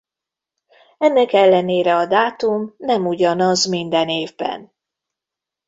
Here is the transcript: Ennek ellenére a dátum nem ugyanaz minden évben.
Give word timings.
Ennek 0.97 1.33
ellenére 1.33 1.95
a 1.95 2.05
dátum 2.05 2.73
nem 2.77 3.07
ugyanaz 3.07 3.65
minden 3.65 4.09
évben. 4.09 4.73